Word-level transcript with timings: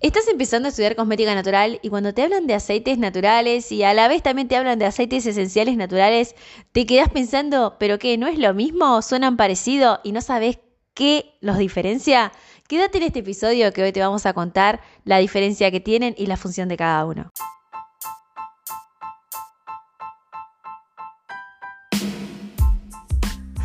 Estás 0.00 0.28
empezando 0.28 0.66
a 0.66 0.70
estudiar 0.70 0.94
cosmética 0.94 1.34
natural 1.34 1.80
y 1.82 1.88
cuando 1.88 2.14
te 2.14 2.22
hablan 2.22 2.46
de 2.46 2.54
aceites 2.54 2.98
naturales 2.98 3.72
y 3.72 3.82
a 3.82 3.92
la 3.94 4.06
vez 4.06 4.22
también 4.22 4.46
te 4.46 4.54
hablan 4.54 4.78
de 4.78 4.86
aceites 4.86 5.26
esenciales 5.26 5.76
naturales, 5.76 6.36
te 6.70 6.86
quedas 6.86 7.08
pensando, 7.08 7.74
¿pero 7.80 7.98
qué? 7.98 8.16
¿No 8.16 8.28
es 8.28 8.38
lo 8.38 8.54
mismo? 8.54 9.02
¿Suenan 9.02 9.36
parecido 9.36 9.98
y 10.04 10.12
no 10.12 10.20
sabes 10.20 10.60
qué 10.94 11.34
los 11.40 11.58
diferencia? 11.58 12.30
Quédate 12.68 12.98
en 12.98 13.04
este 13.04 13.18
episodio 13.18 13.72
que 13.72 13.82
hoy 13.82 13.90
te 13.90 13.98
vamos 13.98 14.24
a 14.24 14.34
contar 14.34 14.80
la 15.04 15.18
diferencia 15.18 15.72
que 15.72 15.80
tienen 15.80 16.14
y 16.16 16.26
la 16.26 16.36
función 16.36 16.68
de 16.68 16.76
cada 16.76 17.04
uno. 17.04 17.30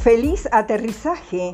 Feliz 0.02 0.50
aterrizaje 0.52 1.54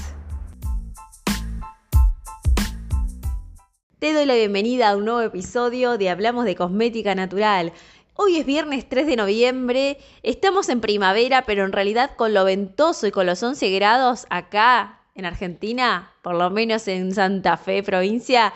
Te 4.01 4.13
doy 4.13 4.25
la 4.25 4.33
bienvenida 4.33 4.89
a 4.89 4.97
un 4.97 5.05
nuevo 5.05 5.21
episodio 5.21 5.99
de 5.99 6.09
Hablamos 6.09 6.45
de 6.45 6.55
Cosmética 6.55 7.13
Natural. 7.13 7.71
Hoy 8.15 8.37
es 8.37 8.47
viernes 8.47 8.89
3 8.89 9.05
de 9.05 9.15
noviembre, 9.15 9.99
estamos 10.23 10.69
en 10.69 10.81
primavera, 10.81 11.43
pero 11.45 11.65
en 11.65 11.71
realidad 11.71 12.15
con 12.15 12.33
lo 12.33 12.43
ventoso 12.43 13.05
y 13.05 13.11
con 13.11 13.27
los 13.27 13.43
11 13.43 13.69
grados 13.69 14.25
acá 14.31 15.01
en 15.13 15.25
Argentina, 15.25 16.11
por 16.23 16.33
lo 16.33 16.49
menos 16.49 16.87
en 16.87 17.13
Santa 17.13 17.57
Fe, 17.57 17.83
provincia, 17.83 18.53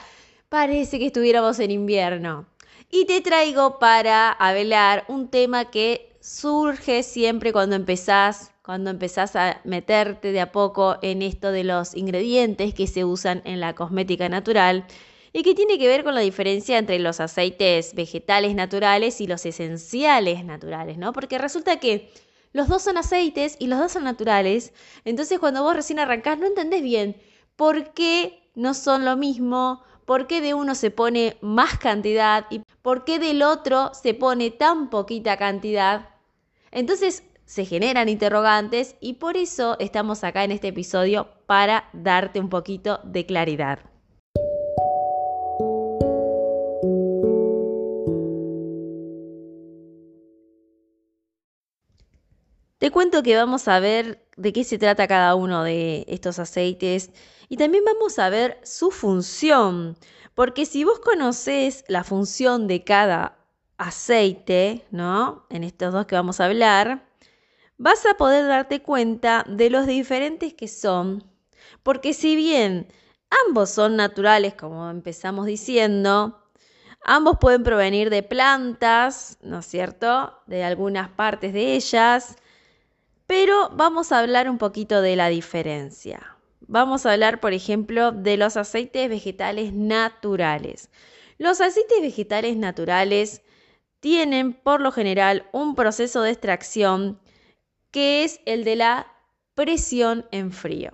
parece 0.49 0.97
que 0.97 1.05
estuviéramos 1.05 1.59
en 1.59 1.69
invierno. 1.69 2.47
Y 2.89 3.05
te 3.05 3.21
traigo 3.21 3.77
para 3.77 4.31
hablar 4.31 5.05
un 5.09 5.27
tema 5.29 5.65
que 5.65 6.17
surge 6.21 7.03
siempre 7.03 7.53
cuando 7.53 7.75
empezás, 7.75 8.51
cuando 8.63 8.89
empezás 8.89 9.35
a 9.35 9.61
meterte 9.63 10.31
de 10.31 10.41
a 10.41 10.51
poco 10.51 10.97
en 11.03 11.21
esto 11.21 11.51
de 11.51 11.65
los 11.65 11.95
ingredientes 11.95 12.73
que 12.73 12.87
se 12.87 13.05
usan 13.05 13.43
en 13.45 13.59
la 13.59 13.75
cosmética 13.75 14.27
natural 14.27 14.87
y 15.35 15.43
que 15.43 15.53
tiene 15.53 15.77
que 15.77 15.89
ver 15.89 16.05
con 16.05 16.15
la 16.15 16.21
diferencia 16.21 16.77
entre 16.77 16.97
los 16.97 17.19
aceites 17.19 17.93
vegetales 17.93 18.55
naturales 18.55 19.19
y 19.19 19.27
los 19.27 19.45
esenciales 19.45 20.45
naturales, 20.45 20.97
¿no? 20.97 21.11
Porque 21.11 21.37
resulta 21.37 21.77
que 21.81 22.09
los 22.53 22.69
dos 22.69 22.83
son 22.83 22.95
aceites 22.95 23.57
y 23.59 23.67
los 23.67 23.77
dos 23.77 23.91
son 23.91 24.05
naturales, 24.05 24.71
entonces 25.03 25.37
cuando 25.37 25.61
vos 25.61 25.75
recién 25.75 25.99
arrancás 25.99 26.39
no 26.39 26.45
entendés 26.45 26.81
bien 26.81 27.17
por 27.57 27.91
qué 27.91 28.49
no 28.55 28.73
son 28.73 29.03
lo 29.03 29.17
mismo, 29.17 29.83
por 30.05 30.25
qué 30.25 30.39
de 30.39 30.53
uno 30.53 30.73
se 30.73 30.89
pone 30.89 31.35
más 31.41 31.77
cantidad 31.79 32.45
y 32.49 32.61
por 32.81 33.03
qué 33.03 33.19
del 33.19 33.43
otro 33.43 33.91
se 33.93 34.13
pone 34.13 34.51
tan 34.51 34.89
poquita 34.89 35.35
cantidad. 35.35 36.11
Entonces 36.71 37.23
se 37.43 37.65
generan 37.65 38.07
interrogantes 38.07 38.95
y 39.01 39.15
por 39.15 39.35
eso 39.35 39.75
estamos 39.79 40.23
acá 40.23 40.45
en 40.45 40.53
este 40.53 40.69
episodio 40.69 41.27
para 41.45 41.89
darte 41.91 42.39
un 42.39 42.47
poquito 42.47 43.01
de 43.03 43.25
claridad. 43.25 43.94
Te 52.77 52.91
cuento 52.91 53.23
que 53.23 53.37
vamos 53.37 53.67
a 53.69 53.79
ver 53.79 54.27
de 54.35 54.51
qué 54.51 54.65
se 54.65 54.77
trata 54.77 55.07
cada 55.07 55.35
uno 55.35 55.63
de 55.63 56.05
estos 56.09 56.39
aceites 56.39 57.09
y 57.47 57.55
también 57.55 57.85
vamos 57.85 58.19
a 58.19 58.29
ver 58.29 58.59
su 58.63 58.91
función, 58.91 59.97
porque 60.33 60.65
si 60.65 60.83
vos 60.83 60.99
conocés 60.99 61.85
la 61.87 62.03
función 62.03 62.67
de 62.67 62.83
cada 62.83 63.37
aceite, 63.77 64.85
¿no? 64.91 65.45
En 65.49 65.63
estos 65.63 65.93
dos 65.93 66.05
que 66.05 66.15
vamos 66.15 66.41
a 66.41 66.45
hablar, 66.45 67.07
vas 67.77 68.05
a 68.05 68.15
poder 68.17 68.45
darte 68.47 68.81
cuenta 68.81 69.45
de 69.47 69.69
los 69.69 69.87
diferentes 69.87 70.53
que 70.53 70.67
son, 70.67 71.23
porque 71.81 72.13
si 72.13 72.35
bien 72.35 72.87
ambos 73.47 73.69
son 73.69 73.95
naturales, 73.95 74.53
como 74.55 74.89
empezamos 74.89 75.45
diciendo, 75.45 76.43
ambos 77.05 77.37
pueden 77.39 77.63
provenir 77.63 78.09
de 78.09 78.23
plantas, 78.23 79.37
¿no 79.41 79.59
es 79.59 79.65
cierto? 79.65 80.41
De 80.45 80.65
algunas 80.65 81.09
partes 81.09 81.53
de 81.53 81.75
ellas, 81.75 82.35
pero 83.27 83.69
vamos 83.69 84.11
a 84.11 84.19
hablar 84.19 84.49
un 84.49 84.57
poquito 84.57 85.01
de 85.01 85.15
la 85.15 85.29
diferencia. 85.29 86.35
Vamos 86.67 87.05
a 87.05 87.13
hablar, 87.13 87.39
por 87.39 87.53
ejemplo, 87.53 88.11
de 88.11 88.37
los 88.37 88.57
aceites 88.57 89.09
vegetales 89.09 89.73
naturales. 89.73 90.89
Los 91.37 91.61
aceites 91.61 92.01
vegetales 92.01 92.57
naturales 92.57 93.41
tienen 93.99 94.53
por 94.53 94.81
lo 94.81 94.91
general 94.91 95.47
un 95.51 95.75
proceso 95.75 96.21
de 96.21 96.31
extracción 96.31 97.19
que 97.91 98.23
es 98.23 98.41
el 98.45 98.63
de 98.63 98.75
la 98.75 99.07
presión 99.53 100.25
en 100.31 100.51
frío. 100.51 100.91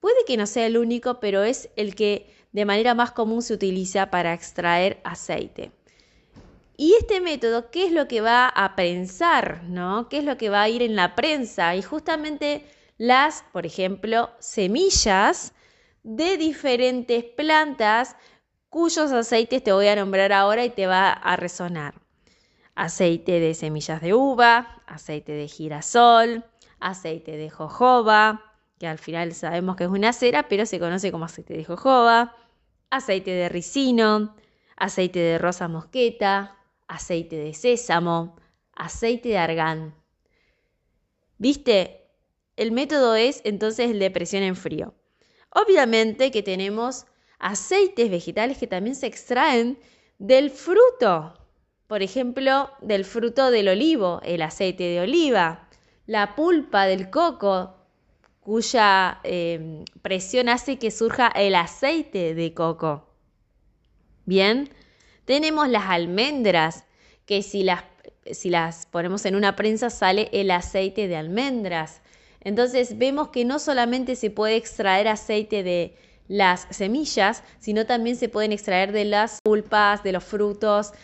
Puede 0.00 0.24
que 0.26 0.36
no 0.36 0.46
sea 0.46 0.66
el 0.66 0.78
único, 0.78 1.20
pero 1.20 1.42
es 1.42 1.70
el 1.76 1.94
que 1.94 2.34
de 2.52 2.64
manera 2.64 2.94
más 2.94 3.12
común 3.12 3.42
se 3.42 3.54
utiliza 3.54 4.10
para 4.10 4.32
extraer 4.32 5.00
aceite. 5.04 5.72
Y 6.82 6.94
este 6.94 7.20
método, 7.20 7.70
¿qué 7.70 7.84
es 7.84 7.92
lo 7.92 8.08
que 8.08 8.22
va 8.22 8.48
a 8.48 8.74
prensar? 8.74 9.64
¿no? 9.64 10.08
¿Qué 10.08 10.16
es 10.16 10.24
lo 10.24 10.38
que 10.38 10.48
va 10.48 10.62
a 10.62 10.68
ir 10.70 10.80
en 10.80 10.96
la 10.96 11.14
prensa? 11.14 11.76
Y 11.76 11.82
justamente 11.82 12.64
las, 12.96 13.44
por 13.52 13.66
ejemplo, 13.66 14.30
semillas 14.38 15.52
de 16.04 16.38
diferentes 16.38 17.22
plantas 17.22 18.16
cuyos 18.70 19.12
aceites 19.12 19.62
te 19.62 19.74
voy 19.74 19.88
a 19.88 19.96
nombrar 19.96 20.32
ahora 20.32 20.64
y 20.64 20.70
te 20.70 20.86
va 20.86 21.10
a 21.10 21.36
resonar. 21.36 22.00
Aceite 22.74 23.40
de 23.40 23.52
semillas 23.52 24.00
de 24.00 24.14
uva, 24.14 24.82
aceite 24.86 25.32
de 25.32 25.48
girasol, 25.48 26.46
aceite 26.78 27.36
de 27.36 27.50
jojoba, 27.50 28.54
que 28.78 28.86
al 28.86 28.96
final 28.96 29.34
sabemos 29.34 29.76
que 29.76 29.84
es 29.84 29.90
una 29.90 30.14
cera, 30.14 30.48
pero 30.48 30.64
se 30.64 30.80
conoce 30.80 31.12
como 31.12 31.26
aceite 31.26 31.58
de 31.58 31.64
jojoba, 31.66 32.34
aceite 32.88 33.32
de 33.32 33.50
ricino, 33.50 34.34
aceite 34.76 35.18
de 35.18 35.36
rosa 35.36 35.68
mosqueta, 35.68 36.56
aceite 36.90 37.36
de 37.36 37.54
sésamo, 37.54 38.36
aceite 38.74 39.30
de 39.30 39.38
argán. 39.38 39.94
¿Viste? 41.38 42.08
El 42.56 42.72
método 42.72 43.14
es 43.14 43.40
entonces 43.44 43.90
el 43.90 43.98
de 43.98 44.10
presión 44.10 44.42
en 44.42 44.56
frío. 44.56 44.94
Obviamente 45.50 46.30
que 46.30 46.42
tenemos 46.42 47.06
aceites 47.38 48.10
vegetales 48.10 48.58
que 48.58 48.66
también 48.66 48.96
se 48.96 49.06
extraen 49.06 49.78
del 50.18 50.50
fruto. 50.50 51.34
Por 51.86 52.02
ejemplo, 52.02 52.70
del 52.82 53.04
fruto 53.04 53.50
del 53.50 53.68
olivo, 53.68 54.20
el 54.22 54.42
aceite 54.42 54.84
de 54.84 55.00
oliva, 55.00 55.68
la 56.06 56.34
pulpa 56.34 56.86
del 56.86 57.08
coco, 57.10 57.76
cuya 58.40 59.20
em, 59.22 59.84
presión 60.02 60.48
hace 60.48 60.78
que 60.78 60.90
surja 60.90 61.28
el 61.28 61.54
aceite 61.54 62.34
de 62.34 62.52
coco. 62.52 63.08
Bien, 64.26 64.70
tenemos 65.30 65.68
las 65.68 65.84
almendras, 65.84 66.82
que 67.24 67.44
si 67.44 67.62
las, 67.62 67.84
si 68.32 68.50
las 68.50 68.86
ponemos 68.86 69.24
en 69.26 69.36
una 69.36 69.54
prensa 69.54 69.88
sale 69.88 70.28
el 70.32 70.50
aceite 70.50 71.06
de 71.06 71.14
almendras. 71.14 72.00
Entonces 72.40 72.98
vemos 72.98 73.28
que 73.28 73.44
no 73.44 73.60
solamente 73.60 74.16
se 74.16 74.30
puede 74.30 74.56
extraer 74.56 75.06
aceite 75.06 75.62
de 75.62 75.96
las 76.26 76.66
semillas, 76.70 77.44
sino 77.60 77.86
también 77.86 78.16
se 78.16 78.28
pueden 78.28 78.50
extraer 78.50 78.90
de 78.90 79.04
las 79.04 79.38
pulpas, 79.40 80.02
de 80.02 80.10
los 80.10 80.24
frutos. 80.24 80.94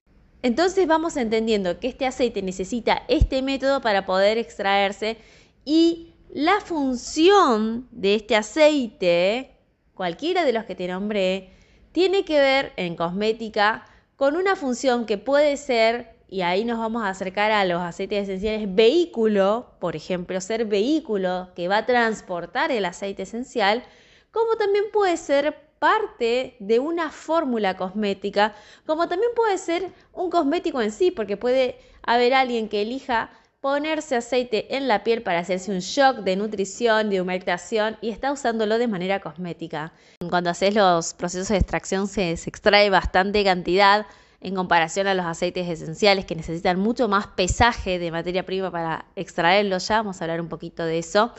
Entonces 0.43 0.88
vamos 0.88 1.17
entendiendo 1.17 1.79
que 1.79 1.87
este 1.87 2.05
aceite 2.05 2.43
necesita 2.43 3.05
este 3.06 3.43
método 3.43 3.81
para 3.81 4.06
poder 4.06 4.38
extraerse 4.38 5.19
y 5.64 6.14
la 6.31 6.61
función 6.61 7.87
de 7.93 8.17
este 8.17 8.34
aceite, 8.34 9.52
cualquiera 9.94 10.44
de 10.44 10.52
los 10.52 10.64
que 10.64 10.75
te 10.75 10.88
nombré, 10.88 11.50
tiene 11.93 12.25
que 12.25 12.40
ver 12.40 12.72
en 12.76 12.96
cosmética 12.96 13.87
con 14.16 14.36
una 14.36 14.56
función 14.56 15.06
que 15.06 15.18
puede 15.18 15.56
ser 15.56 16.16
y 16.28 16.40
ahí 16.40 16.64
nos 16.64 16.78
vamos 16.78 17.04
a 17.04 17.10
acercar 17.10 17.52
a 17.52 17.64
los 17.64 17.80
aceites 17.80 18.24
esenciales 18.24 18.74
vehículo, 18.74 19.70
por 19.78 19.94
ejemplo, 19.94 20.40
ser 20.40 20.64
vehículo 20.64 21.50
que 21.54 21.68
va 21.68 21.78
a 21.78 21.86
transportar 21.86 22.72
el 22.72 22.84
aceite 22.84 23.22
esencial, 23.22 23.84
como 24.32 24.56
también 24.56 24.86
puede 24.92 25.16
ser 25.16 25.54
parte 25.78 26.56
de 26.58 26.78
una 26.80 27.10
fórmula 27.10 27.76
cosmética, 27.76 28.54
como 28.86 29.08
también 29.08 29.30
puede 29.36 29.58
ser 29.58 29.92
un 30.12 30.30
cosmético 30.30 30.80
en 30.82 30.90
sí, 30.90 31.10
porque 31.10 31.36
puede 31.36 31.78
haber 32.02 32.34
alguien 32.34 32.69
que 32.69 32.82
elija 32.82 33.30
ponerse 33.66 34.14
aceite 34.14 34.76
en 34.76 34.86
la 34.86 35.02
piel 35.02 35.22
para 35.22 35.40
hacerse 35.40 35.72
un 35.72 35.80
shock 35.80 36.18
de 36.18 36.36
nutrición, 36.36 37.10
de 37.10 37.20
humectación 37.20 37.96
y 38.00 38.10
está 38.10 38.30
usándolo 38.30 38.78
de 38.78 38.86
manera 38.86 39.18
cosmética. 39.18 39.92
Cuando 40.30 40.50
haces 40.50 40.72
los 40.72 41.14
procesos 41.14 41.48
de 41.48 41.56
extracción 41.56 42.06
se, 42.06 42.30
extrae 42.30 42.90
bastante 42.90 43.42
cantidad 43.42 44.06
en 44.40 44.54
comparación 44.54 45.08
a 45.08 45.14
los 45.14 45.26
aceites 45.26 45.68
esenciales 45.68 46.26
que 46.26 46.36
necesitan 46.36 46.78
mucho 46.78 47.08
más 47.08 47.26
pesaje 47.26 47.98
de 47.98 48.12
materia 48.12 48.46
prima 48.46 48.70
para 48.70 49.06
extraerlos. 49.16 49.88
Ya 49.88 49.96
vamos 49.96 50.20
a 50.20 50.24
hablar 50.26 50.40
un 50.40 50.48
poquito 50.48 50.84
de 50.84 51.00
eso. 51.00 51.32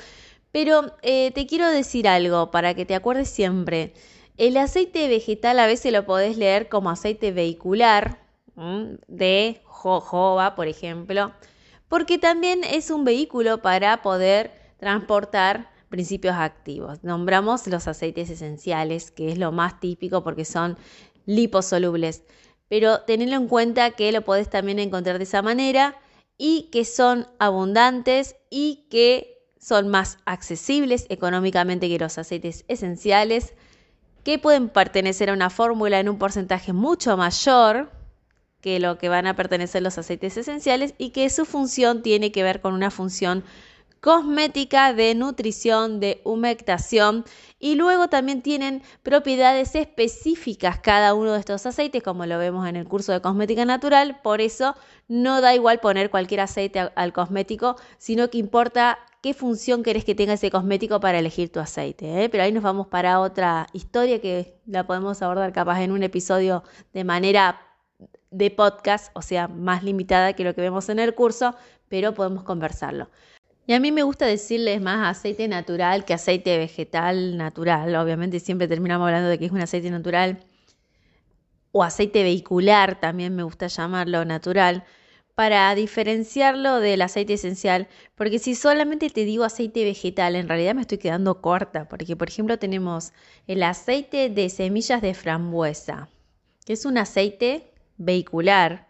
Pero 0.52 0.98
eh, 1.04 1.32
te 1.32 1.48
quiero 1.48 1.70
decir 1.70 2.10
algo 2.10 2.52
para 2.52 2.74
que 2.74 2.86
te 2.86 2.96
acuerdes 2.96 3.30
siempre. 3.30 3.94
El 4.36 4.58
aceite 4.58 5.08
vegetal 5.08 5.60
a 5.60 5.66
veces 5.66 5.94
lo 5.94 6.06
podés 6.06 6.36
leer 6.36 6.68
como 6.68 6.90
aceite 6.90 7.32
vehicular 7.32 8.20
de 9.08 9.62
jojoba, 9.64 10.56
por 10.56 10.68
ejemplo 10.68 11.32
porque 11.90 12.18
también 12.18 12.64
es 12.64 12.92
un 12.92 13.06
vehículo 13.06 13.62
para 13.62 14.02
poder 14.02 14.52
transportar 14.78 15.72
principios 15.90 16.36
activos. 16.36 17.04
Nombramos 17.04 17.66
los 17.68 17.88
aceites 17.88 18.30
esenciales, 18.30 19.12
que 19.12 19.32
es 19.32 19.38
lo 19.38 19.52
más 19.52 19.80
típico 19.80 20.24
porque 20.24 20.46
son 20.46 20.78
liposolubles, 21.26 22.24
pero 22.68 23.02
tenedlo 23.02 23.36
en 23.36 23.48
cuenta 23.48 23.92
que 23.92 24.12
lo 24.12 24.22
podés 24.22 24.50
también 24.50 24.80
encontrar 24.80 25.18
de 25.18 25.24
esa 25.24 25.42
manera 25.42 25.96
y 26.38 26.70
que 26.72 26.86
son 26.86 27.28
abundantes 27.40 28.36
y 28.50 28.88
que 28.90 29.38
son 29.60 29.88
más 29.88 30.20
accesibles 30.26 31.06
económicamente 31.10 31.90
que 31.90 32.00
los 32.00 32.18
aceites 32.18 32.64
esenciales, 32.68 33.54
que 34.24 34.40
pueden 34.40 34.70
pertenecer 34.70 35.30
a 35.30 35.34
una 35.34 35.50
fórmula 35.50 36.00
en 36.00 36.10
un 36.10 36.18
porcentaje 36.18 36.74
mucho 36.74 37.16
mayor, 37.18 37.92
que 38.68 38.82
lo 38.82 38.98
que 38.98 39.08
van 39.08 39.28
a 39.28 39.36
pertenecer 39.38 39.82
los 39.82 39.98
aceites 39.98 40.36
esenciales 40.36 40.94
y 40.98 41.12
que 41.12 41.30
su 41.30 41.46
función 41.46 42.02
tiene 42.02 42.34
que 42.34 42.44
ver 42.44 42.60
con 42.60 42.74
una 42.74 42.92
función 42.92 43.46
cosmética, 44.02 44.92
de 44.92 45.16
nutrición, 45.16 46.02
de 46.02 46.20
humectación 46.26 47.24
y 47.62 47.76
luego 47.76 48.10
también 48.10 48.42
tienen 48.42 48.84
propiedades 49.04 49.74
específicas 49.76 50.80
cada 50.80 51.14
uno 51.14 51.32
de 51.32 51.40
estos 51.40 51.66
aceites, 51.66 52.04
como 52.04 52.26
lo 52.26 52.38
vemos 52.40 52.68
en 52.68 52.76
el 52.76 52.86
curso 52.86 53.14
de 53.14 53.22
cosmética 53.22 53.64
natural, 53.64 54.20
por 54.22 54.42
eso 54.42 54.76
no 55.08 55.40
da 55.40 55.56
igual 55.56 55.80
poner 55.80 56.10
cualquier 56.10 56.42
aceite 56.42 56.92
al 56.94 57.14
cosmético, 57.14 57.78
sino 57.98 58.30
que 58.30 58.38
importa 58.38 59.00
qué 59.22 59.34
función 59.34 59.82
querés 59.82 60.04
que 60.04 60.14
tenga 60.14 60.34
ese 60.34 60.52
cosmético 60.52 61.00
para 61.00 61.20
elegir 61.20 61.54
tu 61.54 61.62
aceite. 61.62 62.22
¿eh? 62.22 62.28
Pero 62.28 62.44
ahí 62.44 62.52
nos 62.52 62.64
vamos 62.64 62.88
para 62.88 63.22
otra 63.22 63.68
historia 63.72 64.20
que 64.20 64.60
la 64.66 64.86
podemos 64.86 65.22
abordar 65.22 65.54
capaz 65.54 65.82
en 65.84 65.94
un 65.94 66.04
episodio 66.04 66.66
de 66.92 67.06
manera 67.06 67.62
de 68.32 68.52
podcast, 68.52 69.12
o 69.14 69.22
sea, 69.22 69.48
más 69.48 69.84
limitada 69.84 70.34
que 70.34 70.44
lo 70.44 70.54
que 70.54 70.62
vemos 70.62 70.90
en 70.90 71.00
el 71.00 71.16
curso, 71.16 71.56
pero 71.90 72.14
podemos 72.14 72.44
conversarlo. 72.44 73.10
Y 73.66 73.74
a 73.74 73.80
mí 73.80 73.92
me 73.92 74.04
gusta 74.04 74.26
decirles 74.26 74.82
más 74.82 75.18
aceite 75.18 75.48
natural 75.48 76.06
que 76.06 76.14
aceite 76.14 76.58
vegetal 76.58 77.36
natural. 77.38 77.96
Obviamente 77.96 78.40
siempre 78.40 78.68
terminamos 78.68 79.06
hablando 79.06 79.30
de 79.30 79.38
que 79.38 79.46
es 79.46 79.52
un 79.52 79.62
aceite 79.62 79.92
natural 79.92 80.40
o 81.74 81.84
aceite 81.84 82.24
vehicular, 82.24 83.00
también 83.00 83.36
me 83.36 83.44
gusta 83.44 83.68
llamarlo 83.68 84.26
natural, 84.26 84.84
para 85.36 85.76
diferenciarlo 85.76 86.80
del 86.80 87.04
aceite 87.04 87.34
esencial, 87.34 87.88
porque 88.16 88.40
si 88.40 88.56
solamente 88.56 89.12
te 89.12 89.24
digo 89.24 89.44
aceite 89.44 89.84
vegetal, 89.84 90.36
en 90.36 90.48
realidad 90.48 90.74
me 90.74 90.82
estoy 90.82 90.98
quedando 90.98 91.42
corta, 91.42 91.88
porque 91.88 92.16
por 92.16 92.30
ejemplo 92.30 92.58
tenemos 92.58 93.14
el 93.46 93.62
aceite 93.62 94.30
de 94.30 94.50
semillas 94.50 95.00
de 95.04 95.14
frambuesa, 95.14 96.10
que 96.66 96.74
es 96.74 96.86
un 96.86 96.98
aceite 96.98 97.72
vehicular 97.98 98.88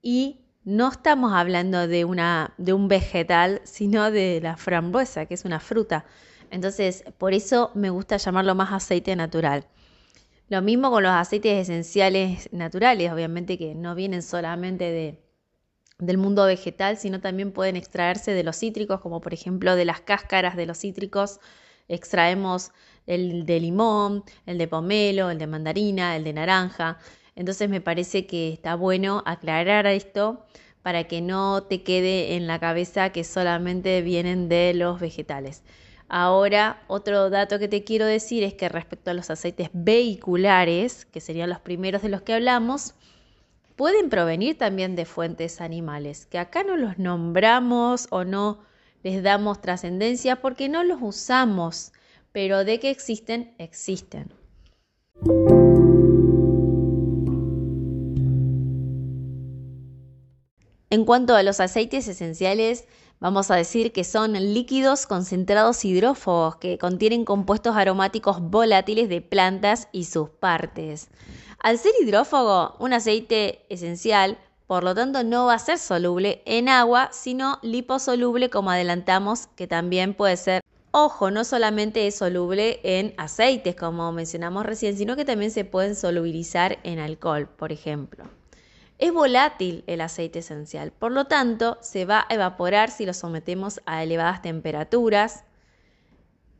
y 0.00 0.40
no 0.64 0.90
estamos 0.90 1.32
hablando 1.32 1.88
de, 1.88 2.04
una, 2.04 2.54
de 2.56 2.72
un 2.72 2.88
vegetal, 2.88 3.60
sino 3.64 4.10
de 4.10 4.40
la 4.42 4.56
frambuesa, 4.56 5.26
que 5.26 5.34
es 5.34 5.44
una 5.44 5.60
fruta. 5.60 6.04
Entonces, 6.50 7.04
por 7.18 7.34
eso 7.34 7.70
me 7.74 7.90
gusta 7.90 8.16
llamarlo 8.16 8.54
más 8.54 8.72
aceite 8.72 9.16
natural. 9.16 9.66
Lo 10.48 10.60
mismo 10.60 10.90
con 10.90 11.02
los 11.02 11.12
aceites 11.12 11.62
esenciales 11.68 12.48
naturales, 12.52 13.10
obviamente 13.10 13.58
que 13.58 13.74
no 13.74 13.94
vienen 13.94 14.22
solamente 14.22 14.84
de, 14.84 15.22
del 15.98 16.18
mundo 16.18 16.44
vegetal, 16.44 16.96
sino 16.98 17.20
también 17.20 17.52
pueden 17.52 17.76
extraerse 17.76 18.32
de 18.32 18.44
los 18.44 18.58
cítricos, 18.58 19.00
como 19.00 19.20
por 19.20 19.32
ejemplo 19.32 19.76
de 19.76 19.84
las 19.84 20.00
cáscaras 20.00 20.56
de 20.56 20.66
los 20.66 20.78
cítricos. 20.78 21.40
Extraemos 21.88 22.72
el 23.06 23.46
de 23.46 23.60
limón, 23.60 24.24
el 24.46 24.58
de 24.58 24.68
pomelo, 24.68 25.30
el 25.30 25.38
de 25.38 25.46
mandarina, 25.46 26.16
el 26.16 26.24
de 26.24 26.32
naranja. 26.34 26.98
Entonces 27.34 27.68
me 27.68 27.80
parece 27.80 28.26
que 28.26 28.52
está 28.52 28.74
bueno 28.74 29.22
aclarar 29.26 29.86
esto 29.86 30.44
para 30.82 31.04
que 31.04 31.20
no 31.20 31.62
te 31.62 31.82
quede 31.82 32.34
en 32.34 32.46
la 32.46 32.58
cabeza 32.58 33.10
que 33.10 33.24
solamente 33.24 34.02
vienen 34.02 34.48
de 34.48 34.74
los 34.74 35.00
vegetales. 35.00 35.62
Ahora, 36.08 36.82
otro 36.88 37.30
dato 37.30 37.58
que 37.58 37.68
te 37.68 37.84
quiero 37.84 38.04
decir 38.04 38.42
es 38.42 38.52
que 38.52 38.68
respecto 38.68 39.10
a 39.10 39.14
los 39.14 39.30
aceites 39.30 39.70
vehiculares, 39.72 41.06
que 41.06 41.20
serían 41.20 41.48
los 41.48 41.60
primeros 41.60 42.02
de 42.02 42.10
los 42.10 42.20
que 42.20 42.34
hablamos, 42.34 42.94
pueden 43.76 44.10
provenir 44.10 44.58
también 44.58 44.94
de 44.94 45.06
fuentes 45.06 45.62
animales, 45.62 46.26
que 46.26 46.38
acá 46.38 46.64
no 46.64 46.76
los 46.76 46.98
nombramos 46.98 48.08
o 48.10 48.24
no 48.24 48.58
les 49.02 49.22
damos 49.22 49.62
trascendencia 49.62 50.42
porque 50.42 50.68
no 50.68 50.84
los 50.84 50.98
usamos, 51.00 51.92
pero 52.30 52.64
de 52.64 52.78
que 52.78 52.90
existen, 52.90 53.54
existen. 53.58 54.32
En 60.92 61.06
cuanto 61.06 61.34
a 61.34 61.42
los 61.42 61.58
aceites 61.58 62.06
esenciales, 62.06 62.84
vamos 63.18 63.50
a 63.50 63.56
decir 63.56 63.92
que 63.92 64.04
son 64.04 64.34
líquidos 64.34 65.06
concentrados 65.06 65.86
hidrófobos 65.86 66.56
que 66.56 66.76
contienen 66.76 67.24
compuestos 67.24 67.76
aromáticos 67.76 68.42
volátiles 68.42 69.08
de 69.08 69.22
plantas 69.22 69.88
y 69.90 70.04
sus 70.04 70.28
partes. 70.28 71.08
Al 71.60 71.78
ser 71.78 71.92
hidrófobo, 72.02 72.76
un 72.78 72.92
aceite 72.92 73.64
esencial, 73.70 74.36
por 74.66 74.84
lo 74.84 74.94
tanto, 74.94 75.24
no 75.24 75.46
va 75.46 75.54
a 75.54 75.58
ser 75.58 75.78
soluble 75.78 76.42
en 76.44 76.68
agua, 76.68 77.08
sino 77.10 77.58
liposoluble, 77.62 78.50
como 78.50 78.70
adelantamos, 78.70 79.46
que 79.56 79.66
también 79.66 80.12
puede 80.12 80.36
ser 80.36 80.60
Ojo, 80.90 81.30
no 81.30 81.44
solamente 81.44 82.06
es 82.06 82.16
soluble 82.16 82.80
en 82.82 83.14
aceites, 83.16 83.76
como 83.76 84.12
mencionamos 84.12 84.66
recién, 84.66 84.98
sino 84.98 85.16
que 85.16 85.24
también 85.24 85.52
se 85.52 85.64
pueden 85.64 85.96
solubilizar 85.96 86.80
en 86.82 86.98
alcohol, 86.98 87.48
por 87.48 87.72
ejemplo. 87.72 88.26
Es 89.02 89.12
volátil 89.12 89.82
el 89.88 90.00
aceite 90.00 90.38
esencial, 90.38 90.92
por 90.92 91.10
lo 91.10 91.24
tanto 91.24 91.76
se 91.80 92.04
va 92.04 92.24
a 92.28 92.34
evaporar 92.34 92.88
si 92.88 93.04
lo 93.04 93.14
sometemos 93.14 93.80
a 93.84 94.04
elevadas 94.04 94.42
temperaturas. 94.42 95.42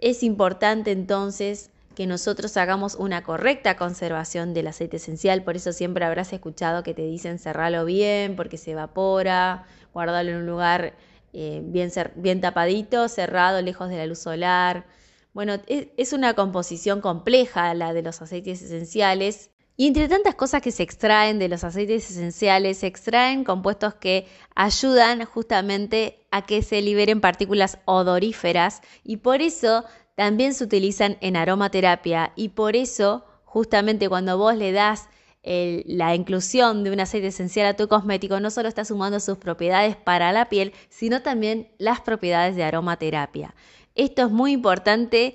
Es 0.00 0.24
importante 0.24 0.90
entonces 0.90 1.70
que 1.94 2.08
nosotros 2.08 2.56
hagamos 2.56 2.96
una 2.96 3.22
correcta 3.22 3.76
conservación 3.76 4.54
del 4.54 4.66
aceite 4.66 4.96
esencial, 4.96 5.44
por 5.44 5.54
eso 5.54 5.72
siempre 5.72 6.04
habrás 6.04 6.32
escuchado 6.32 6.82
que 6.82 6.94
te 6.94 7.02
dicen 7.02 7.38
cerralo 7.38 7.84
bien 7.84 8.34
porque 8.34 8.58
se 8.58 8.72
evapora, 8.72 9.64
guardalo 9.94 10.32
en 10.32 10.38
un 10.38 10.46
lugar 10.46 10.94
eh, 11.32 11.60
bien, 11.62 11.92
bien 12.16 12.40
tapadito, 12.40 13.08
cerrado, 13.08 13.62
lejos 13.62 13.88
de 13.88 13.98
la 13.98 14.06
luz 14.06 14.18
solar. 14.18 14.84
Bueno, 15.32 15.58
es 15.68 16.12
una 16.12 16.34
composición 16.34 17.02
compleja 17.02 17.72
la 17.74 17.92
de 17.92 18.02
los 18.02 18.20
aceites 18.20 18.62
esenciales 18.62 19.51
y 19.82 19.88
entre 19.88 20.06
tantas 20.06 20.36
cosas 20.36 20.62
que 20.62 20.70
se 20.70 20.84
extraen 20.84 21.40
de 21.40 21.48
los 21.48 21.64
aceites 21.64 22.08
esenciales, 22.08 22.78
se 22.78 22.86
extraen 22.86 23.42
compuestos 23.42 23.94
que 23.94 24.28
ayudan 24.54 25.24
justamente 25.24 26.24
a 26.30 26.42
que 26.42 26.62
se 26.62 26.80
liberen 26.80 27.20
partículas 27.20 27.78
odoríferas 27.84 28.80
y 29.02 29.16
por 29.16 29.42
eso 29.42 29.84
también 30.14 30.54
se 30.54 30.62
utilizan 30.62 31.18
en 31.20 31.36
aromaterapia 31.36 32.32
y 32.36 32.50
por 32.50 32.76
eso 32.76 33.24
justamente 33.42 34.08
cuando 34.08 34.38
vos 34.38 34.54
le 34.54 34.70
das 34.70 35.08
la 35.42 36.14
inclusión 36.14 36.84
de 36.84 36.92
un 36.92 37.00
aceite 37.00 37.26
esencial 37.26 37.66
a 37.66 37.74
tu 37.74 37.88
cosmético 37.88 38.38
no 38.38 38.52
solo 38.52 38.68
está 38.68 38.84
sumando 38.84 39.18
sus 39.18 39.38
propiedades 39.38 39.96
para 39.96 40.30
la 40.30 40.48
piel, 40.48 40.74
sino 40.90 41.22
también 41.22 41.72
las 41.78 42.00
propiedades 42.00 42.54
de 42.54 42.62
aromaterapia. 42.62 43.56
Esto 43.96 44.26
es 44.26 44.30
muy 44.30 44.52
importante 44.52 45.34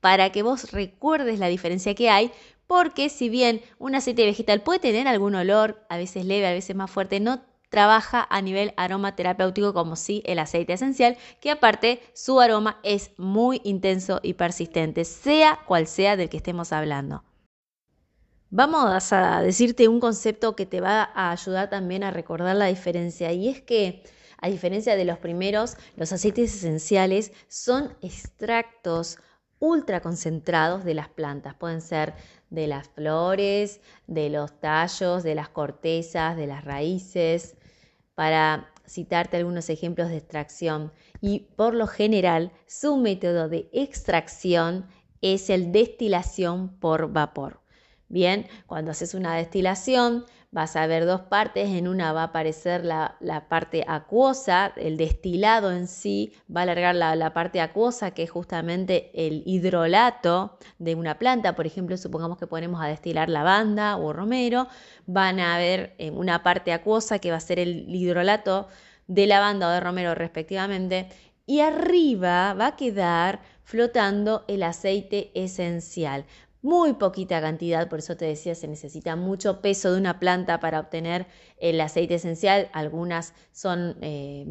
para 0.00 0.30
que 0.30 0.42
vos 0.42 0.72
recuerdes 0.72 1.38
la 1.38 1.46
diferencia 1.46 1.94
que 1.94 2.10
hay, 2.10 2.32
porque 2.66 3.08
si 3.08 3.28
bien 3.28 3.62
un 3.78 3.94
aceite 3.94 4.24
vegetal 4.24 4.62
puede 4.62 4.80
tener 4.80 5.08
algún 5.08 5.34
olor, 5.34 5.84
a 5.88 5.96
veces 5.96 6.24
leve, 6.24 6.46
a 6.46 6.52
veces 6.52 6.76
más 6.76 6.90
fuerte, 6.90 7.20
no 7.20 7.40
trabaja 7.68 8.26
a 8.30 8.40
nivel 8.42 8.72
aromaterapéutico 8.76 9.74
como 9.74 9.96
si 9.96 10.22
el 10.24 10.38
aceite 10.38 10.72
esencial, 10.72 11.16
que 11.40 11.50
aparte 11.50 12.00
su 12.14 12.40
aroma 12.40 12.78
es 12.82 13.10
muy 13.16 13.60
intenso 13.64 14.20
y 14.22 14.34
persistente, 14.34 15.04
sea 15.04 15.60
cual 15.66 15.86
sea 15.86 16.16
del 16.16 16.28
que 16.28 16.38
estemos 16.38 16.72
hablando. 16.72 17.24
Vamos 18.50 19.12
a 19.12 19.42
decirte 19.42 19.88
un 19.88 19.98
concepto 19.98 20.54
que 20.54 20.66
te 20.66 20.80
va 20.80 21.10
a 21.14 21.32
ayudar 21.32 21.68
también 21.68 22.04
a 22.04 22.12
recordar 22.12 22.54
la 22.54 22.66
diferencia 22.66 23.32
y 23.32 23.48
es 23.48 23.60
que 23.60 24.04
a 24.38 24.48
diferencia 24.48 24.96
de 24.96 25.04
los 25.04 25.18
primeros, 25.18 25.76
los 25.96 26.12
aceites 26.12 26.54
esenciales 26.54 27.32
son 27.48 27.96
extractos 28.02 29.18
ultra 29.58 30.00
concentrados 30.00 30.84
de 30.84 30.94
las 30.94 31.08
plantas. 31.08 31.54
Pueden 31.54 31.80
ser 31.80 32.14
de 32.50 32.66
las 32.66 32.88
flores, 32.88 33.80
de 34.06 34.30
los 34.30 34.60
tallos, 34.60 35.22
de 35.22 35.34
las 35.34 35.48
cortezas, 35.48 36.36
de 36.36 36.46
las 36.46 36.64
raíces. 36.64 37.56
Para 38.14 38.72
citarte 38.86 39.36
algunos 39.36 39.68
ejemplos 39.68 40.08
de 40.08 40.18
extracción 40.18 40.92
y 41.20 41.40
por 41.56 41.74
lo 41.74 41.86
general 41.86 42.52
su 42.66 42.96
método 42.96 43.48
de 43.48 43.68
extracción 43.72 44.86
es 45.20 45.50
el 45.50 45.72
destilación 45.72 46.78
por 46.78 47.12
vapor. 47.12 47.60
Bien, 48.08 48.46
cuando 48.66 48.92
haces 48.92 49.14
una 49.14 49.34
destilación 49.34 50.24
vas 50.56 50.74
a 50.74 50.86
ver 50.86 51.04
dos 51.04 51.20
partes, 51.20 51.68
en 51.68 51.86
una 51.86 52.14
va 52.14 52.22
a 52.22 52.24
aparecer 52.24 52.82
la, 52.82 53.18
parte 53.50 53.84
acuosa, 53.86 54.72
el 54.76 54.96
destilado 54.96 55.70
en 55.70 55.86
sí 55.86 56.32
va 56.48 56.60
a 56.60 56.62
alargar 56.62 56.94
la, 56.94 57.34
parte 57.34 57.60
acuosa 57.60 58.12
que 58.12 58.22
es 58.22 58.30
justamente 58.30 59.10
el 59.12 59.42
hidrolato 59.44 60.56
de 60.78 60.94
una 60.94 61.18
planta, 61.18 61.54
por 61.54 61.66
ejemplo, 61.66 61.98
supongamos 61.98 62.38
que 62.38 62.46
ponemos 62.46 62.80
a 62.80 62.86
destilar 62.86 63.28
lavanda 63.28 63.98
o 63.98 64.14
romero, 64.14 64.66
van 65.04 65.40
a 65.40 65.58
ver 65.58 65.94
eh, 65.98 66.10
una 66.10 66.42
parte 66.42 66.72
acuosa 66.72 67.18
que 67.18 67.30
va 67.30 67.36
a 67.36 67.40
ser 67.40 67.58
el 67.58 67.94
hidrolato 67.94 68.68
de 69.08 69.26
lavanda 69.26 69.68
o 69.68 69.72
de 69.72 69.80
romero 69.80 70.14
respectivamente, 70.14 71.10
y 71.44 71.60
arriba 71.60 72.54
va 72.54 72.68
a 72.68 72.76
quedar 72.76 73.40
flotando 73.62 74.46
el 74.48 74.62
aceite 74.62 75.32
esencial 75.34 76.24
muy 76.66 76.94
poquita 76.94 77.40
cantidad, 77.40 77.88
por 77.88 78.00
eso 78.00 78.16
te 78.16 78.24
decía, 78.24 78.56
se 78.56 78.66
necesita 78.66 79.14
mucho 79.14 79.60
peso 79.60 79.92
de 79.92 80.00
una 80.00 80.18
planta 80.18 80.58
para 80.58 80.80
obtener 80.80 81.28
el 81.58 81.80
aceite 81.80 82.16
esencial. 82.16 82.68
Algunas 82.72 83.34
son, 83.52 83.96
eh, 84.00 84.44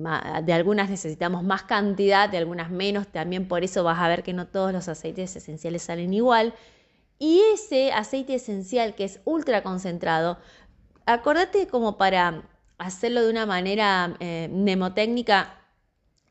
de 0.45 0.53
algunas 0.53 0.89
necesitamos 0.89 1.43
más 1.43 1.63
cantidad, 1.63 2.29
de 2.29 2.37
algunas 2.37 2.71
menos. 2.71 3.07
También 3.07 3.49
por 3.49 3.65
eso 3.65 3.83
vas 3.83 3.99
a 3.99 4.07
ver 4.07 4.23
que 4.23 4.31
no 4.31 4.47
todos 4.47 4.71
los 4.71 4.87
aceites 4.87 5.35
esenciales 5.35 5.81
salen 5.81 6.13
igual. 6.13 6.53
Y 7.19 7.41
ese 7.53 7.91
aceite 7.91 8.35
esencial 8.35 8.95
que 8.95 9.03
es 9.03 9.19
ultra 9.25 9.61
concentrado, 9.61 10.37
acordate 11.05 11.67
como 11.67 11.97
para 11.97 12.43
hacerlo 12.77 13.23
de 13.25 13.29
una 13.29 13.45
manera 13.45 14.15
eh, 14.21 14.47
mnemotécnica, 14.53 15.59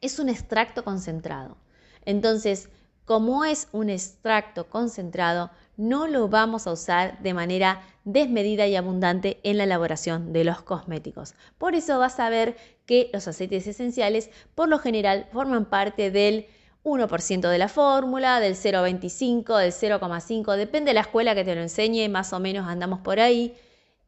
es 0.01 0.19
un 0.19 0.31
extracto 0.31 0.83
concentrado. 0.83 1.59
Entonces, 2.07 2.71
como 3.05 3.45
es 3.45 3.69
un 3.73 3.91
extracto 3.91 4.71
concentrado, 4.71 5.51
no 5.77 6.07
lo 6.07 6.29
vamos 6.29 6.67
a 6.67 6.73
usar 6.73 7.21
de 7.23 7.35
manera 7.35 7.83
desmedida 8.05 8.67
y 8.67 8.77
abundante 8.77 9.41
en 9.43 9.59
la 9.59 9.65
elaboración 9.65 10.33
de 10.33 10.45
los 10.45 10.63
cosméticos. 10.63 11.35
Por 11.59 11.75
eso 11.75 11.99
vas 11.99 12.21
a 12.21 12.31
ver 12.31 12.57
que 12.87 13.11
los 13.13 13.27
aceites 13.29 13.67
esenciales 13.67 14.31
por 14.55 14.69
lo 14.69 14.79
general 14.79 15.27
forman 15.33 15.65
parte 15.65 16.11
del 16.11 16.47
1% 16.85 17.49
de 17.49 17.59
la 17.59 17.69
fórmula, 17.69 18.41
del 18.41 18.55
0,25, 18.55 19.59
del 19.59 19.73
0,5, 19.73 20.57
depende 20.57 20.91
de 20.91 20.95
la 20.95 21.01
escuela 21.01 21.35
que 21.35 21.45
te 21.45 21.55
lo 21.55 21.63
enseñe, 21.63 22.09
más 22.11 22.33
o 22.33 22.41
menos 22.41 22.69
andamos 22.69 23.01
por 23.01 23.21
ahí. 23.21 23.55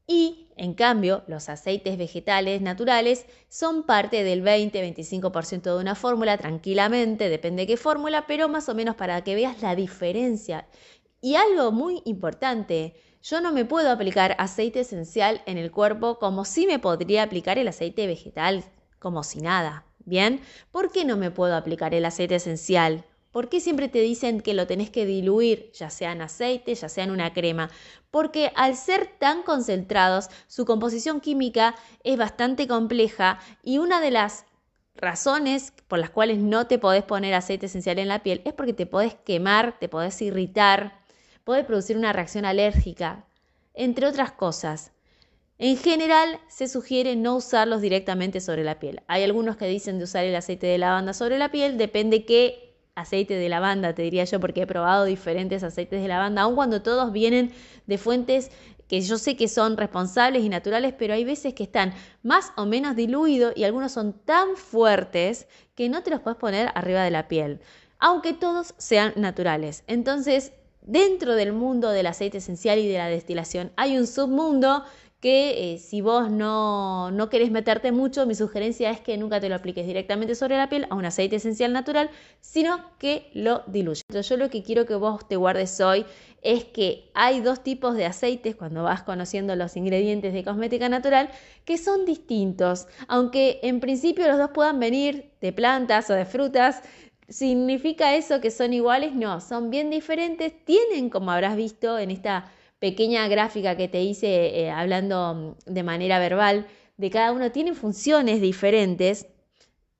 Y 0.06 0.46
en 0.56 0.74
cambio, 0.74 1.24
los 1.26 1.48
aceites 1.48 1.98
vegetales 1.98 2.62
naturales 2.62 3.26
son 3.48 3.82
parte 3.82 4.24
del 4.24 4.44
20-25% 4.44 5.62
de 5.62 5.80
una 5.80 5.94
fórmula 5.94 6.38
tranquilamente, 6.38 7.28
depende 7.28 7.62
de 7.62 7.66
qué 7.66 7.76
fórmula, 7.76 8.26
pero 8.26 8.48
más 8.48 8.68
o 8.68 8.74
menos 8.74 8.94
para 8.94 9.22
que 9.24 9.34
veas 9.34 9.60
la 9.62 9.74
diferencia. 9.74 10.66
Y 11.26 11.34
algo 11.34 11.72
muy 11.72 12.02
importante, 12.04 12.94
yo 13.20 13.40
no 13.40 13.50
me 13.50 13.64
puedo 13.64 13.90
aplicar 13.90 14.36
aceite 14.38 14.78
esencial 14.78 15.42
en 15.46 15.58
el 15.58 15.72
cuerpo 15.72 16.20
como 16.20 16.44
si 16.44 16.68
me 16.68 16.78
podría 16.78 17.24
aplicar 17.24 17.58
el 17.58 17.66
aceite 17.66 18.06
vegetal, 18.06 18.62
como 19.00 19.24
si 19.24 19.40
nada. 19.40 19.84
¿Bien? 20.04 20.40
¿Por 20.70 20.92
qué 20.92 21.04
no 21.04 21.16
me 21.16 21.32
puedo 21.32 21.56
aplicar 21.56 21.94
el 21.94 22.04
aceite 22.04 22.36
esencial? 22.36 23.04
¿Por 23.32 23.48
qué 23.48 23.58
siempre 23.58 23.88
te 23.88 23.98
dicen 24.02 24.40
que 24.40 24.54
lo 24.54 24.68
tenés 24.68 24.88
que 24.90 25.04
diluir, 25.04 25.72
ya 25.72 25.90
sea 25.90 26.12
en 26.12 26.22
aceite, 26.22 26.72
ya 26.76 26.88
sea 26.88 27.02
en 27.02 27.10
una 27.10 27.32
crema? 27.32 27.70
Porque 28.12 28.52
al 28.54 28.76
ser 28.76 29.08
tan 29.18 29.42
concentrados, 29.42 30.28
su 30.46 30.64
composición 30.64 31.20
química 31.20 31.74
es 32.04 32.16
bastante 32.16 32.68
compleja 32.68 33.40
y 33.64 33.78
una 33.78 34.00
de 34.00 34.12
las 34.12 34.44
razones 34.94 35.72
por 35.88 35.98
las 35.98 36.10
cuales 36.10 36.38
no 36.38 36.68
te 36.68 36.78
podés 36.78 37.02
poner 37.02 37.34
aceite 37.34 37.66
esencial 37.66 37.98
en 37.98 38.06
la 38.06 38.22
piel 38.22 38.42
es 38.44 38.52
porque 38.52 38.74
te 38.74 38.86
podés 38.86 39.16
quemar, 39.16 39.76
te 39.80 39.88
podés 39.88 40.22
irritar, 40.22 41.04
puede 41.46 41.62
producir 41.62 41.96
una 41.96 42.12
reacción 42.12 42.44
alérgica, 42.44 43.24
entre 43.72 44.08
otras 44.08 44.32
cosas. 44.32 44.90
En 45.58 45.76
general, 45.76 46.40
se 46.48 46.66
sugiere 46.66 47.14
no 47.14 47.36
usarlos 47.36 47.80
directamente 47.80 48.40
sobre 48.40 48.64
la 48.64 48.80
piel. 48.80 49.02
Hay 49.06 49.22
algunos 49.22 49.56
que 49.56 49.68
dicen 49.68 49.98
de 49.98 50.04
usar 50.04 50.24
el 50.24 50.34
aceite 50.34 50.66
de 50.66 50.76
lavanda 50.76 51.12
sobre 51.12 51.38
la 51.38 51.52
piel, 51.52 51.78
depende 51.78 52.24
qué 52.24 52.74
aceite 52.96 53.34
de 53.34 53.48
lavanda, 53.48 53.94
te 53.94 54.02
diría 54.02 54.24
yo, 54.24 54.40
porque 54.40 54.62
he 54.62 54.66
probado 54.66 55.04
diferentes 55.04 55.62
aceites 55.62 56.02
de 56.02 56.08
lavanda, 56.08 56.42
aun 56.42 56.56
cuando 56.56 56.82
todos 56.82 57.12
vienen 57.12 57.52
de 57.86 57.96
fuentes 57.96 58.50
que 58.88 59.00
yo 59.02 59.16
sé 59.16 59.36
que 59.36 59.46
son 59.46 59.76
responsables 59.76 60.42
y 60.42 60.48
naturales, 60.48 60.94
pero 60.98 61.14
hay 61.14 61.22
veces 61.22 61.54
que 61.54 61.62
están 61.62 61.94
más 62.24 62.52
o 62.56 62.66
menos 62.66 62.96
diluidos 62.96 63.52
y 63.54 63.62
algunos 63.62 63.92
son 63.92 64.14
tan 64.24 64.56
fuertes 64.56 65.46
que 65.76 65.88
no 65.88 66.02
te 66.02 66.10
los 66.10 66.18
puedes 66.18 66.40
poner 66.40 66.72
arriba 66.74 67.04
de 67.04 67.12
la 67.12 67.28
piel, 67.28 67.60
aunque 68.00 68.32
todos 68.32 68.74
sean 68.78 69.12
naturales. 69.14 69.84
Entonces, 69.86 70.52
dentro 70.86 71.34
del 71.34 71.52
mundo 71.52 71.90
del 71.90 72.06
aceite 72.06 72.38
esencial 72.38 72.78
y 72.78 72.88
de 72.88 72.98
la 72.98 73.08
destilación 73.08 73.72
hay 73.76 73.98
un 73.98 74.06
submundo 74.06 74.84
que 75.20 75.74
eh, 75.74 75.78
si 75.78 76.02
vos 76.02 76.30
no, 76.30 77.10
no 77.10 77.28
querés 77.30 77.50
meterte 77.50 77.90
mucho, 77.90 78.26
mi 78.26 78.34
sugerencia 78.34 78.90
es 78.90 79.00
que 79.00 79.16
nunca 79.16 79.40
te 79.40 79.48
lo 79.48 79.54
apliques 79.54 79.86
directamente 79.86 80.34
sobre 80.34 80.56
la 80.56 80.68
piel 80.68 80.86
a 80.90 80.94
un 80.94 81.06
aceite 81.06 81.36
esencial 81.36 81.72
natural, 81.72 82.10
sino 82.40 82.90
que 82.98 83.30
lo 83.32 83.62
diluyas. 83.66 84.02
Yo 84.08 84.36
lo 84.36 84.50
que 84.50 84.62
quiero 84.62 84.84
que 84.84 84.94
vos 84.94 85.26
te 85.26 85.36
guardes 85.36 85.80
hoy 85.80 86.04
es 86.42 86.64
que 86.64 87.10
hay 87.14 87.40
dos 87.40 87.64
tipos 87.64 87.96
de 87.96 88.04
aceites 88.04 88.54
cuando 88.54 88.84
vas 88.84 89.02
conociendo 89.02 89.56
los 89.56 89.76
ingredientes 89.76 90.32
de 90.32 90.44
cosmética 90.44 90.88
natural 90.88 91.30
que 91.64 91.78
son 91.78 92.04
distintos, 92.04 92.86
aunque 93.08 93.58
en 93.62 93.80
principio 93.80 94.28
los 94.28 94.38
dos 94.38 94.50
puedan 94.50 94.78
venir 94.78 95.32
de 95.40 95.52
plantas 95.52 96.08
o 96.10 96.14
de 96.14 96.24
frutas, 96.24 96.82
¿Significa 97.28 98.14
eso 98.14 98.40
que 98.40 98.50
son 98.50 98.72
iguales? 98.72 99.14
No, 99.14 99.40
son 99.40 99.70
bien 99.70 99.90
diferentes. 99.90 100.52
Tienen, 100.64 101.10
como 101.10 101.32
habrás 101.32 101.56
visto 101.56 101.98
en 101.98 102.10
esta 102.10 102.52
pequeña 102.78 103.26
gráfica 103.28 103.76
que 103.76 103.88
te 103.88 104.02
hice 104.02 104.60
eh, 104.60 104.70
hablando 104.70 105.56
mm, 105.66 105.72
de 105.72 105.82
manera 105.82 106.18
verbal, 106.18 106.66
de 106.96 107.10
cada 107.10 107.32
uno, 107.32 107.50
tienen 107.52 107.74
funciones 107.74 108.40
diferentes 108.40 109.26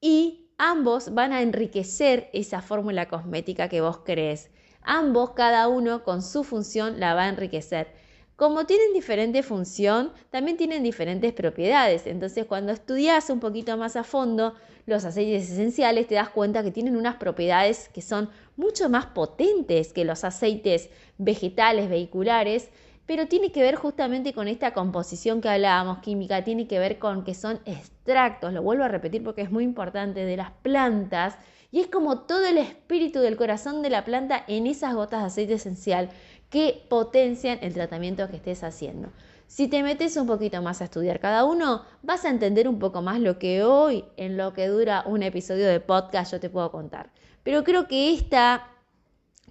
y 0.00 0.50
ambos 0.59 1.12
van 1.14 1.33
a 1.33 1.42
enriquecer 1.42 2.30
esa 2.33 2.62
fórmula 2.62 3.09
cosmética 3.09 3.68
que 3.68 3.80
vos 3.80 3.99
crees. 4.04 4.50
Ambos, 4.83 5.30
cada 5.33 5.68
uno 5.68 6.04
con 6.04 6.23
su 6.23 6.45
función, 6.45 7.00
la 7.00 7.14
va 7.14 7.25
a 7.25 7.28
enriquecer. 7.28 7.88
Como 8.37 8.66
tienen 8.66 8.92
diferente 8.92 9.42
función, 9.42 10.12
también 10.30 10.56
tienen 10.56 10.83
diferentes 10.83 11.33
propiedades. 11.33 12.06
Entonces, 12.06 12.45
cuando 12.47 12.73
estudias 12.73 13.30
un 13.30 13.40
poquito 13.40 13.76
más 13.76 13.97
a 13.97 14.04
fondo, 14.04 14.54
los 14.87 15.05
aceites 15.05 15.50
esenciales, 15.50 16.07
te 16.07 16.14
das 16.14 16.31
cuenta 16.31 16.62
que 16.62 16.71
tienen 16.71 16.97
unas 16.97 17.16
propiedades 17.16 17.88
que 17.88 18.02
son 18.02 18.31
mucho 18.57 18.88
más 18.88 19.07
potentes 19.07 19.93
que 19.93 20.05
los 20.05 20.25
aceites 20.25 20.88
vegetales 21.19 21.90
vehiculares, 21.90 22.71
pero 23.05 23.26
tiene 23.26 23.52
que 23.52 23.62
ver 23.62 23.76
justamente 23.76 24.33
con 24.33 24.49
esta 24.49 24.73
composición 24.73 25.40
que 25.40 25.49
hablábamos 25.49 25.99
química, 25.99 26.45
tiene 26.45 26.66
que 26.66 26.78
ver 26.78 26.99
con 26.99 27.25
que 27.25 27.35
son 27.35 27.61
extractos, 27.64 28.52
lo 28.52 28.62
vuelvo 28.62 28.85
a 28.85 28.88
repetir 28.88 29.23
porque 29.23 29.43
es 29.43 29.50
muy 29.50 29.64
importante, 29.64 30.25
de 30.25 30.37
las 30.37 30.50
plantas, 30.62 31.37
y 31.73 31.81
es 31.81 31.88
como 31.88 32.21
todo 32.21 32.47
el 32.47 32.59
espíritu 32.59 33.21
del 33.21 33.37
corazón 33.37 33.83
de 33.83 33.90
la 33.90 34.05
planta 34.05 34.45
en 34.47 34.66
esas 34.66 34.95
gotas 34.95 35.21
de 35.21 35.26
aceite 35.26 35.55
esencial 35.55 36.11
que 36.49 36.85
potencian 36.88 37.59
el 37.61 37.75
tratamiento 37.75 38.28
que 38.28 38.37
estés 38.37 38.62
haciendo. 38.62 39.11
Si 39.47 39.69
te 39.69 39.83
metes 39.83 40.17
un 40.17 40.26
poquito 40.26 40.61
más 40.61 40.81
a 40.81 40.85
estudiar 40.85 41.21
cada 41.21 41.45
uno, 41.45 41.85
vas 42.03 42.25
a 42.25 42.31
entender 42.31 42.69
un 42.69 42.79
poco 42.79 43.00
más 43.00 43.21
lo 43.21 43.38
que 43.38 43.62
hoy, 43.62 44.05
en 44.17 44.37
lo 44.37 44.53
que 44.53 44.67
dura 44.67 45.05
un 45.07 45.23
episodio 45.23 45.67
de 45.67 45.81
podcast, 45.81 46.33
yo 46.33 46.41
te 46.41 46.50
puedo 46.50 46.71
contar. 46.71 47.11
Pero 47.43 47.62
creo 47.62 47.87
que 47.87 48.12
esta 48.12 48.69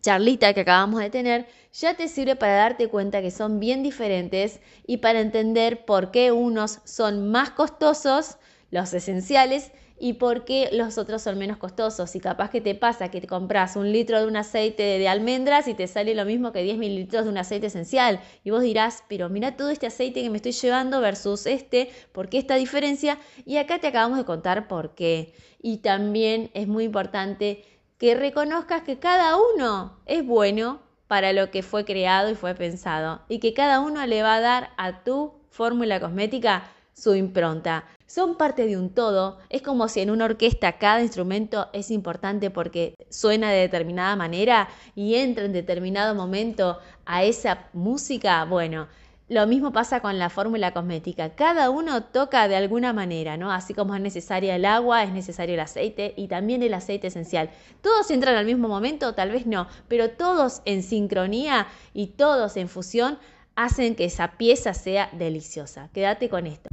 charlita 0.02 0.54
que 0.54 0.62
acabamos 0.62 1.00
de 1.00 1.10
tener 1.10 1.48
ya 1.74 1.96
te 1.96 2.08
sirve 2.08 2.36
para 2.36 2.56
darte 2.56 2.90
cuenta 2.90 3.22
que 3.22 3.32
son 3.32 3.60
bien 3.60 3.84
diferentes 3.84 4.60
y 4.86 4.98
para 4.98 5.22
entender 5.22 5.86
por 5.86 6.12
qué 6.12 6.32
unos 6.32 6.80
son 6.84 7.32
más 7.32 7.52
costosos, 7.52 8.38
los 8.72 8.94
esenciales, 8.94 9.72
y 9.98 10.14
por 10.14 10.44
qué 10.44 10.70
los 10.74 10.98
otros 10.98 11.22
son 11.22 11.38
menos 11.38 11.58
costosos. 11.58 12.16
Y 12.16 12.20
capaz 12.20 12.50
que 12.50 12.62
te 12.62 12.75
pasa 12.75 13.10
que 13.10 13.22
te 13.22 13.28
compras 13.28 13.75
un 13.75 13.92
litro 13.92 14.20
de 14.20 14.28
un 14.28 14.36
aceite 14.36 14.84
de 14.84 15.08
almendras 15.08 15.68
y 15.68 15.74
te 15.74 15.88
sale 15.88 16.16
lo 16.16 16.25
mismo 16.25 16.52
que 16.52 16.64
10 16.64 16.78
mililitros 16.78 17.25
de 17.25 17.32
un 17.32 17.38
aceite 17.38 17.68
esencial. 17.68 18.20
Y 18.44 18.50
vos 18.50 18.62
dirás, 18.62 19.04
pero 19.08 19.30
mira 19.30 19.56
todo 19.56 19.70
este 19.70 19.88
aceite 19.88 20.22
que 20.22 20.30
me 20.30 20.38
estoy 20.38 20.52
llevando 20.52 21.00
versus 21.02 21.46
este, 21.46 21.90
¿por 22.12 22.30
qué 22.30 22.38
esta 22.38 22.56
diferencia? 22.56 23.18
Y 23.46 23.58
acá 23.58 23.80
te 23.80 23.88
acabamos 23.88 24.18
de 24.18 24.25
contar 24.25 24.68
por 24.68 24.96
qué. 24.96 25.34
Y 25.62 25.78
también 25.78 26.52
es 26.54 26.68
muy 26.68 26.84
importante 26.84 27.64
que 27.98 28.16
reconozcas 28.16 28.84
que 28.84 29.00
cada 29.00 29.38
uno 29.38 29.98
es 30.06 30.25
bueno 30.25 30.82
para 31.08 31.34
lo 31.34 31.52
que 31.52 31.64
fue 31.64 31.86
creado 31.86 32.30
y 32.30 32.36
fue 32.36 32.54
pensado. 32.56 33.22
Y 33.30 33.40
que 33.40 33.54
cada 33.54 33.80
uno 33.80 34.06
le 34.06 34.24
va 34.24 34.36
a 34.36 34.42
dar 34.42 34.72
a 34.78 35.04
tu 35.04 35.34
fórmula 35.50 36.02
cosmética 36.02 36.64
su 36.96 37.14
impronta. 37.16 37.86
Son 38.08 38.38
parte 38.38 38.66
de 38.66 38.78
un 38.78 38.90
todo. 38.94 39.38
Es 39.50 39.62
como 39.62 39.88
si 39.90 40.00
en 40.02 40.10
una 40.12 40.25
orquesta 40.25 40.78
cada 40.78 41.02
instrumento 41.02 41.68
es 41.74 41.92
importante 41.92 42.50
porque 42.50 42.96
suena 43.10 43.52
de 43.52 43.60
determinada 43.60 44.16
manera 44.16 44.70
y 44.96 45.16
entra 45.16 45.46
en 45.46 45.54
determinado 45.54 46.16
momento 46.16 46.80
a 47.06 47.24
esa 47.24 47.70
música. 47.74 48.46
Bueno, 48.46 48.88
Lo 49.28 49.48
mismo 49.48 49.72
pasa 49.72 50.02
con 50.02 50.20
la 50.20 50.30
fórmula 50.30 50.72
cosmética. 50.72 51.34
Cada 51.36 51.72
uno 51.72 52.04
toca 52.04 52.48
de 52.48 52.56
alguna 52.58 52.94
manera, 52.94 53.38
¿no? 53.38 53.52
Así 53.52 53.74
como 53.74 53.96
es 53.96 54.02
necesaria 54.02 54.56
el 54.56 54.66
agua, 54.66 55.04
es 55.04 55.12
necesario 55.12 55.56
el 55.56 55.62
aceite 55.62 56.14
y 56.16 56.28
también 56.28 56.62
el 56.62 56.75
aceite 56.75 57.08
esencial. 57.08 57.50
¿Todos 57.82 58.12
entran 58.12 58.36
al 58.36 58.46
mismo 58.46 58.68
momento? 58.68 59.16
Tal 59.16 59.32
vez 59.32 59.48
no, 59.48 59.68
pero 59.88 60.12
todos 60.12 60.62
en 60.66 60.84
sincronía 60.84 61.68
y 61.94 62.08
todos 62.08 62.56
en 62.56 62.70
fusión 62.70 63.18
hacen 63.56 63.96
que 63.96 64.06
esa 64.06 64.38
pieza 64.38 64.75
sea 64.75 65.10
deliciosa. 65.12 65.90
Quédate 65.92 66.30
con 66.30 66.46
esto. 66.46 66.70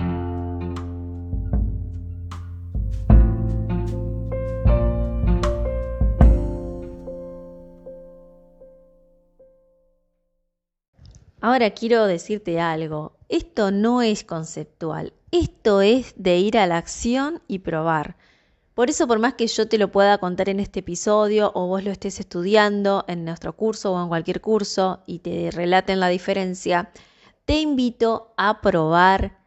Ahora 11.45 11.73
quiero 11.73 12.07
decirte 12.07 12.61
algo, 12.61 13.19
esto 13.29 13.73
no 13.73 14.01
es 14.01 14.23
conceptual, 14.23 15.13
esto 15.33 15.81
es 15.81 16.15
de 16.17 16.39
ir 16.39 16.57
a 16.57 16.69
la 16.69 16.77
acción 16.77 17.43
y 17.49 17.59
probar. 17.59 18.17
Por 18.75 18.91
eso, 18.91 19.09
por 19.09 19.19
más 19.19 19.35
que 19.35 19.49
yo 19.49 19.67
te 19.67 19.77
lo 19.77 19.91
pueda 19.91 20.19
contar 20.19 20.49
en 20.51 20.61
este 20.61 20.79
episodio 20.79 21.51
o 21.57 21.67
vos 21.67 21.83
lo 21.83 21.91
estés 21.91 22.21
estudiando 22.21 23.05
en 23.09 23.25
nuestro 23.25 23.57
curso 23.57 23.93
o 23.93 24.01
en 24.01 24.07
cualquier 24.07 24.41
curso 24.41 25.03
y 25.05 25.19
te 25.19 25.51
relaten 25.51 25.99
la 25.99 26.07
diferencia, 26.07 26.93
te 27.45 27.61
invito 27.61 28.35
a 28.37 28.61
probar 28.61 29.41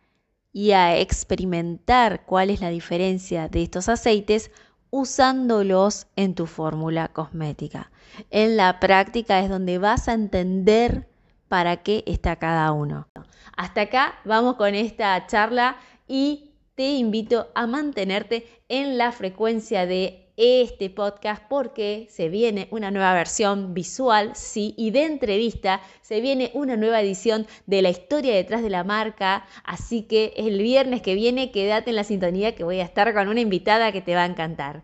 y 0.52 0.72
a 0.72 0.98
experimentar 0.98 2.26
cuál 2.26 2.50
es 2.50 2.60
la 2.60 2.72
diferencia 2.72 3.48
de 3.48 3.64
estos 3.64 3.88
aceites 3.88 4.52
usándolos 4.90 6.08
en 6.18 6.36
tu 6.36 6.46
fórmula 6.46 7.08
cosmética. 7.08 7.90
En 8.32 8.58
la 8.58 8.82
práctica 8.82 9.40
es 9.40 9.48
donde 9.48 9.78
vas 9.78 10.10
a 10.10 10.14
entender 10.14 11.15
para 11.56 11.78
qué 11.78 12.04
está 12.06 12.36
cada 12.36 12.74
uno. 12.74 13.08
Hasta 13.56 13.80
acá 13.80 14.20
vamos 14.26 14.58
con 14.58 14.76
esta 14.76 15.26
charla 15.26 15.78
y 16.06 16.52
te 16.76 16.96
invito 16.96 17.48
a 17.56 17.66
mantenerte 17.66 18.46
en 18.68 18.98
la 18.98 19.14
frecuencia 19.14 19.86
de 19.86 20.34
este 20.36 20.90
podcast 20.90 21.44
porque 21.48 22.08
se 22.10 22.28
viene 22.28 22.68
una 22.72 22.92
nueva 22.92 23.14
versión 23.14 23.74
visual, 23.74 24.32
sí, 24.36 24.74
y 24.76 24.92
de 24.92 25.06
entrevista, 25.06 25.80
se 26.02 26.20
viene 26.20 26.52
una 26.54 26.76
nueva 26.76 27.00
edición 27.00 27.48
de 27.68 27.82
la 27.82 27.90
historia 27.90 28.36
detrás 28.36 28.62
de 28.62 28.70
la 28.70 28.84
marca, 28.84 29.46
así 29.64 30.02
que 30.02 30.34
el 30.36 30.62
viernes 30.62 31.02
que 31.02 31.16
viene 31.16 31.54
quédate 31.54 31.92
en 31.92 31.96
la 31.96 32.04
sintonía 32.04 32.54
que 32.54 32.66
voy 32.66 32.82
a 32.82 32.84
estar 32.84 33.14
con 33.14 33.30
una 33.30 33.40
invitada 33.40 33.94
que 33.94 34.02
te 34.02 34.14
va 34.14 34.24
a 34.24 34.26
encantar. 34.26 34.84